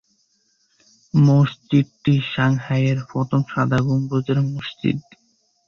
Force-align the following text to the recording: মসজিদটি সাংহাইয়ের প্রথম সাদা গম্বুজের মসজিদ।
মসজিদটি 1.13 2.13
সাংহাইয়ের 2.33 2.99
প্রথম 3.11 3.41
সাদা 3.49 3.79
গম্বুজের 3.85 4.39
মসজিদ। 4.49 4.99